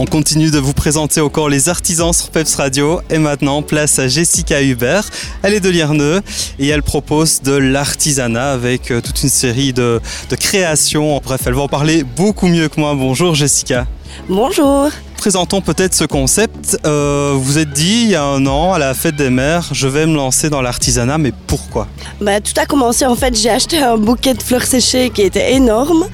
On 0.00 0.06
continue 0.06 0.52
de 0.52 0.60
vous 0.60 0.74
présenter 0.74 1.20
encore 1.20 1.48
les 1.48 1.68
artisans 1.68 2.12
sur 2.12 2.30
Peps 2.30 2.54
Radio 2.54 3.00
et 3.10 3.18
maintenant 3.18 3.62
place 3.62 3.98
à 3.98 4.06
Jessica 4.06 4.62
Hubert. 4.62 5.02
Elle 5.42 5.54
est 5.54 5.60
de 5.60 5.68
Lierneux 5.68 6.20
et 6.60 6.68
elle 6.68 6.84
propose 6.84 7.42
de 7.42 7.54
l'artisanat 7.54 8.52
avec 8.52 8.92
euh, 8.92 9.00
toute 9.00 9.24
une 9.24 9.28
série 9.28 9.72
de, 9.72 10.00
de 10.30 10.36
créations. 10.36 11.20
Bref, 11.24 11.40
elle 11.46 11.54
va 11.54 11.62
en 11.62 11.68
parler 11.68 12.04
beaucoup 12.04 12.46
mieux 12.46 12.68
que 12.68 12.78
moi. 12.78 12.94
Bonjour 12.94 13.34
Jessica. 13.34 13.88
Bonjour. 14.28 14.88
Présentons 15.18 15.60
peut-être 15.60 15.94
ce 15.94 16.04
concept. 16.04 16.78
Euh, 16.86 17.34
vous 17.36 17.58
êtes 17.58 17.72
dit 17.72 18.02
il 18.04 18.10
y 18.10 18.14
a 18.14 18.22
un 18.22 18.46
an 18.46 18.72
à 18.72 18.78
la 18.78 18.94
fête 18.94 19.16
des 19.16 19.30
mères, 19.30 19.68
je 19.72 19.88
vais 19.88 20.06
me 20.06 20.14
lancer 20.14 20.48
dans 20.48 20.62
l'artisanat, 20.62 21.18
mais 21.18 21.32
pourquoi? 21.48 21.88
Bah, 22.20 22.40
Tout 22.40 22.52
a 22.56 22.66
commencé 22.66 23.04
en 23.04 23.16
fait, 23.16 23.36
j'ai 23.36 23.50
acheté 23.50 23.78
un 23.78 23.96
bouquet 23.96 24.34
de 24.34 24.42
fleurs 24.42 24.62
séchées 24.62 25.10
qui 25.10 25.22
était 25.22 25.54
énorme. 25.54 26.06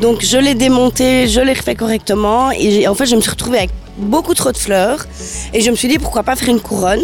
Donc 0.00 0.24
je 0.24 0.38
l'ai 0.38 0.54
démonté, 0.54 1.26
je 1.26 1.40
l'ai 1.40 1.52
refait 1.52 1.74
correctement 1.74 2.52
et 2.52 2.86
en 2.86 2.94
fait 2.94 3.06
je 3.06 3.16
me 3.16 3.20
suis 3.20 3.30
retrouvée 3.30 3.58
avec 3.58 3.70
beaucoup 3.98 4.34
trop 4.34 4.52
de 4.52 4.56
fleurs 4.56 5.04
et 5.52 5.60
je 5.60 5.70
me 5.70 5.76
suis 5.76 5.88
dit 5.88 5.98
pourquoi 5.98 6.22
pas 6.22 6.36
faire 6.36 6.48
une 6.48 6.60
couronne? 6.60 7.02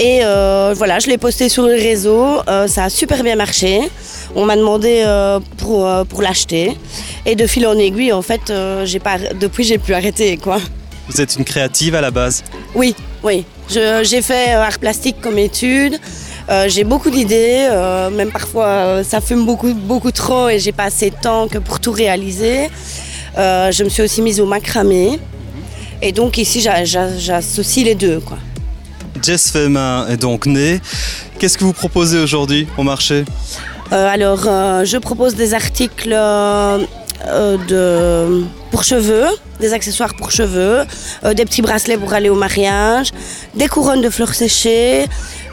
Et 0.00 0.20
euh, 0.22 0.74
voilà, 0.76 1.00
je 1.00 1.08
l'ai 1.08 1.18
posté 1.18 1.48
sur 1.48 1.66
le 1.66 1.74
réseau, 1.74 2.40
euh, 2.48 2.68
ça 2.68 2.84
a 2.84 2.90
super 2.90 3.24
bien 3.24 3.34
marché. 3.34 3.80
On 4.36 4.44
m'a 4.44 4.56
demandé 4.56 5.02
euh, 5.04 5.40
pour, 5.56 5.90
pour 6.08 6.22
l'acheter. 6.22 6.76
Et 7.26 7.34
de 7.34 7.46
fil 7.48 7.66
en 7.66 7.76
aiguille, 7.76 8.12
en 8.12 8.22
fait, 8.22 8.52
j'ai 8.84 9.00
pas, 9.00 9.18
depuis, 9.18 9.64
j'ai 9.64 9.78
pu 9.78 9.94
arrêter. 9.94 10.36
Quoi. 10.36 10.58
Vous 11.08 11.20
êtes 11.20 11.34
une 11.36 11.44
créative 11.44 11.96
à 11.96 12.00
la 12.00 12.12
base 12.12 12.44
Oui, 12.76 12.94
oui. 13.24 13.44
j'ai 13.68 14.22
fait 14.22 14.52
art 14.52 14.78
plastique 14.78 15.20
comme 15.20 15.38
étude. 15.38 15.98
j'ai 16.68 16.84
beaucoup 16.84 17.10
d'idées, 17.10 17.68
même 18.12 18.30
parfois 18.30 19.02
ça 19.02 19.20
fume 19.20 19.44
beaucoup, 19.44 19.74
beaucoup 19.74 20.12
trop 20.12 20.48
et 20.48 20.58
j'ai 20.58 20.72
pas 20.72 20.84
assez 20.84 21.10
de 21.10 21.16
temps 21.16 21.48
que 21.48 21.58
pour 21.58 21.80
tout 21.80 21.92
réaliser. 21.92 22.68
je 23.36 23.82
me 23.82 23.88
suis 23.88 24.02
aussi 24.02 24.22
mise 24.22 24.38
au 24.40 24.46
macramé. 24.46 25.18
Et 26.02 26.12
donc 26.12 26.38
ici, 26.38 26.60
j'associe 26.60 27.84
les 27.84 27.94
deux. 27.96 28.20
Quoi. 28.20 28.38
Jess 29.22 29.50
Femin 29.50 30.06
est 30.08 30.16
donc 30.16 30.46
née. 30.46 30.80
Qu'est-ce 31.38 31.58
que 31.58 31.64
vous 31.64 31.72
proposez 31.72 32.18
aujourd'hui 32.18 32.66
au 32.76 32.82
marché? 32.82 33.24
Euh, 33.92 34.08
Alors, 34.08 34.44
euh, 34.46 34.84
je 34.84 34.98
propose 34.98 35.34
des 35.34 35.54
articles 35.54 36.12
euh, 36.12 36.78
de, 37.68 38.44
pour 38.70 38.84
cheveux, 38.84 39.26
des 39.60 39.72
accessoires 39.72 40.14
pour 40.14 40.30
cheveux, 40.30 40.84
des 41.34 41.44
petits 41.44 41.62
bracelets 41.62 41.96
pour 41.96 42.12
aller 42.12 42.28
au 42.28 42.34
mariage, 42.34 43.12
des 43.54 43.66
couronnes 43.66 44.02
de 44.02 44.10
fleurs 44.10 44.34
séchées, 44.34 45.06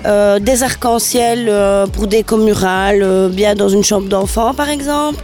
des 0.04 0.64
arcs-en-ciel 0.64 1.52
pour 1.92 2.06
des 2.06 2.24
murales, 2.38 3.30
bien 3.32 3.56
dans 3.56 3.70
une 3.70 3.84
chambre 3.84 4.08
d'enfant 4.08 4.54
par 4.54 4.70
exemple, 4.70 5.24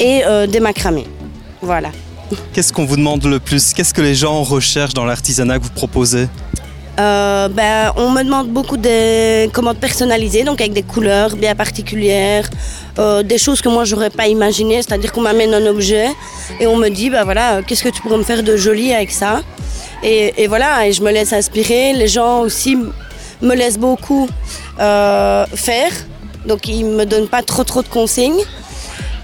et 0.00 0.22
des 0.48 0.60
macramés. 0.60 1.06
Voilà. 1.60 1.90
Qu'est-ce 2.54 2.72
qu'on 2.72 2.86
vous 2.86 2.96
demande 2.96 3.24
le 3.24 3.38
plus? 3.38 3.74
Qu'est-ce 3.74 3.92
que 3.92 4.00
les 4.00 4.14
gens 4.14 4.42
recherchent 4.42 4.94
dans 4.94 5.04
l'artisanat 5.04 5.58
que 5.58 5.64
vous 5.64 5.70
proposez? 5.70 6.28
Euh, 6.98 7.48
ben, 7.48 7.92
on 7.96 8.10
me 8.10 8.22
demande 8.22 8.48
beaucoup 8.48 8.76
de 8.76 9.48
commandes 9.48 9.78
personnalisées, 9.78 10.44
donc 10.44 10.60
avec 10.60 10.72
des 10.72 10.84
couleurs 10.84 11.34
bien 11.34 11.56
particulières, 11.56 12.48
euh, 13.00 13.24
des 13.24 13.38
choses 13.38 13.60
que 13.60 13.68
moi 13.68 13.84
j'aurais 13.84 14.10
pas 14.10 14.28
imaginées, 14.28 14.80
c'est-à-dire 14.80 15.12
qu'on 15.12 15.22
m'amène 15.22 15.52
un 15.54 15.66
objet 15.66 16.08
et 16.60 16.68
on 16.68 16.76
me 16.76 16.88
dit 16.90 17.10
ben 17.10 17.24
voilà, 17.24 17.62
qu'est-ce 17.66 17.82
que 17.82 17.88
tu 17.88 18.00
pourrais 18.00 18.18
me 18.18 18.22
faire 18.22 18.44
de 18.44 18.56
joli 18.56 18.92
avec 18.94 19.10
ça? 19.10 19.40
Et, 20.04 20.46
voilà, 20.48 20.86
et 20.86 20.92
je 20.92 21.02
me 21.02 21.10
laisse 21.10 21.32
inspirer. 21.32 21.94
Les 21.94 22.08
gens 22.08 22.40
aussi 22.40 22.76
me 23.40 23.54
laissent 23.54 23.78
beaucoup 23.78 24.28
euh, 24.78 25.46
faire, 25.54 25.90
donc 26.46 26.68
ils 26.68 26.84
me 26.84 27.06
donnent 27.06 27.28
pas 27.28 27.42
trop 27.42 27.64
trop 27.64 27.82
de 27.82 27.88
consignes. 27.88 28.44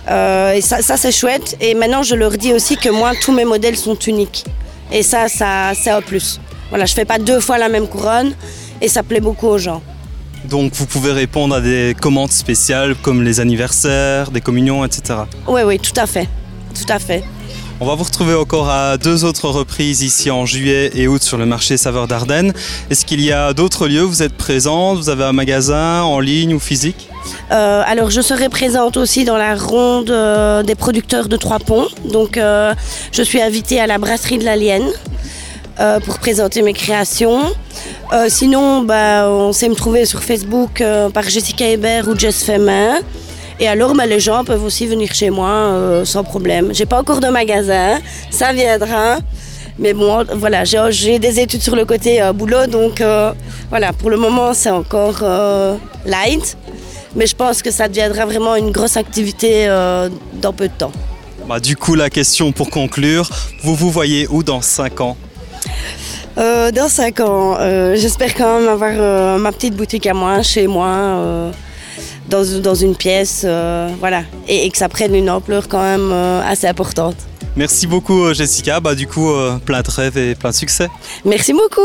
et 0.08 0.60
ça, 0.60 0.82
ça 0.82 0.96
c'est 0.96 1.12
chouette. 1.12 1.56
Et 1.60 1.74
maintenant 1.74 2.02
je 2.02 2.16
leur 2.16 2.32
dis 2.32 2.52
aussi 2.52 2.76
que 2.76 2.88
moi 2.88 3.12
tous 3.22 3.30
mes 3.30 3.44
modèles 3.44 3.76
sont 3.76 3.98
uniques. 3.98 4.44
Et 4.90 5.04
ça, 5.04 5.28
ça 5.28 5.70
c'est 5.74 5.90
un 5.90 6.02
plus. 6.02 6.40
Voilà, 6.70 6.86
je 6.86 6.94
fais 6.94 7.04
pas 7.04 7.18
deux 7.18 7.40
fois 7.40 7.58
la 7.58 7.68
même 7.68 7.86
couronne 7.86 8.32
et 8.80 8.88
ça 8.88 9.02
plaît 9.02 9.20
beaucoup 9.20 9.46
aux 9.46 9.58
gens. 9.58 9.82
Donc 10.44 10.72
vous 10.74 10.86
pouvez 10.86 11.12
répondre 11.12 11.54
à 11.54 11.60
des 11.60 11.94
commandes 12.00 12.32
spéciales 12.32 12.94
comme 13.02 13.22
les 13.22 13.40
anniversaires, 13.40 14.30
des 14.30 14.40
communions, 14.40 14.84
etc. 14.84 15.20
Oui, 15.46 15.62
oui, 15.64 15.78
tout 15.78 15.98
à 16.00 16.06
fait. 16.06 16.28
Tout 16.74 16.90
à 16.90 16.98
fait. 16.98 17.22
On 17.82 17.86
va 17.86 17.94
vous 17.94 18.04
retrouver 18.04 18.34
encore 18.34 18.68
à 18.68 18.98
deux 18.98 19.24
autres 19.24 19.48
reprises 19.48 20.02
ici 20.02 20.30
en 20.30 20.44
juillet 20.44 20.90
et 20.94 21.08
août 21.08 21.22
sur 21.22 21.38
le 21.38 21.46
marché 21.46 21.78
Saveur 21.78 22.06
d'Ardennes. 22.08 22.52
Est-ce 22.90 23.06
qu'il 23.06 23.22
y 23.22 23.32
a 23.32 23.54
d'autres 23.54 23.88
lieux 23.88 24.04
où 24.04 24.08
vous 24.08 24.22
êtes 24.22 24.36
présente? 24.36 24.98
Vous 24.98 25.08
avez 25.08 25.24
un 25.24 25.32
magasin 25.32 26.02
en 26.02 26.20
ligne 26.20 26.52
ou 26.52 26.60
physique? 26.60 27.08
Euh, 27.50 27.82
alors 27.86 28.10
je 28.10 28.20
serai 28.20 28.50
présente 28.50 28.98
aussi 28.98 29.24
dans 29.24 29.38
la 29.38 29.54
ronde 29.54 30.10
euh, 30.10 30.62
des 30.62 30.74
producteurs 30.74 31.28
de 31.28 31.36
Trois 31.38 31.58
Ponts. 31.58 31.88
Donc 32.04 32.36
euh, 32.36 32.74
je 33.12 33.22
suis 33.22 33.40
invitée 33.40 33.80
à 33.80 33.86
la 33.86 33.96
brasserie 33.96 34.38
de 34.38 34.44
la 34.44 34.56
Lienne 34.56 34.90
euh, 35.78 36.00
pour 36.00 36.18
présenter 36.18 36.62
mes 36.62 36.72
créations. 36.72 37.42
Euh, 38.12 38.26
sinon, 38.28 38.82
bah, 38.82 39.28
on 39.28 39.52
sait 39.52 39.68
me 39.68 39.74
trouver 39.74 40.04
sur 40.04 40.22
Facebook 40.22 40.80
euh, 40.80 41.08
par 41.10 41.22
Jessica 41.22 41.68
Hébert 41.68 42.08
ou 42.08 42.18
Jess 42.18 42.44
Femin. 42.44 42.98
Et 43.60 43.68
alors, 43.68 43.94
bah, 43.94 44.06
les 44.06 44.20
gens 44.20 44.44
peuvent 44.44 44.64
aussi 44.64 44.86
venir 44.86 45.14
chez 45.14 45.30
moi 45.30 46.02
sans 46.04 46.24
problème. 46.24 46.70
J'ai 46.72 46.86
pas 46.86 46.98
encore 46.98 47.20
de 47.20 47.28
magasin, 47.28 47.98
ça 48.30 48.52
viendra. 48.52 49.18
Mais 49.78 49.94
bon, 49.94 50.24
voilà, 50.34 50.64
j'ai 50.64 51.18
des 51.18 51.40
études 51.40 51.62
sur 51.62 51.76
le 51.76 51.84
côté 51.84 52.20
boulot, 52.34 52.66
donc 52.66 53.02
voilà, 53.70 53.92
pour 53.92 54.10
le 54.10 54.16
moment, 54.16 54.52
c'est 54.54 54.70
encore 54.70 55.22
light. 56.06 56.56
Mais 57.14 57.26
je 57.26 57.36
pense 57.36 57.60
que 57.62 57.70
ça 57.70 57.88
deviendra 57.88 58.24
vraiment 58.24 58.56
une 58.56 58.70
grosse 58.70 58.96
activité 58.96 59.66
dans 60.40 60.52
peu 60.54 60.68
de 60.68 60.74
temps. 60.74 60.92
Bah, 61.46 61.60
du 61.60 61.76
coup, 61.76 61.94
la 61.94 62.08
question 62.08 62.52
pour 62.52 62.70
conclure, 62.70 63.28
vous 63.62 63.74
vous 63.74 63.90
voyez 63.90 64.26
où 64.30 64.42
dans 64.42 64.62
5 64.62 65.00
ans? 65.00 65.16
Euh, 66.38 66.70
dans 66.70 66.88
5 66.88 67.20
ans, 67.20 67.56
euh, 67.58 67.96
j'espère 67.96 68.34
quand 68.34 68.60
même 68.60 68.68
avoir 68.68 68.92
euh, 68.94 69.38
ma 69.38 69.52
petite 69.52 69.74
boutique 69.74 70.06
à 70.06 70.14
moi, 70.14 70.42
chez 70.42 70.66
moi, 70.66 71.50
dans, 72.28 72.74
une 72.74 72.94
pièce, 72.94 73.44
voilà, 73.98 74.22
et, 74.48 74.66
et, 74.66 74.70
que 74.70 74.78
ça 74.78 74.88
prenne 74.88 75.14
une 75.14 75.28
ampleur 75.28 75.68
quand 75.68 75.82
même 75.82 76.12
assez 76.12 76.66
importante. 76.66 77.16
Merci 77.56 77.88
beaucoup 77.88 78.32
Jessica, 78.32 78.78
bah, 78.78 78.94
du 78.94 79.08
coup 79.08 79.28
plein 79.64 79.82
de 79.82 79.90
rêves 79.90 80.16
et 80.16 80.34
plein 80.36 80.50
de 80.50 80.54
succès. 80.54 80.88
Merci 81.24 81.52
beaucoup. 81.52 81.80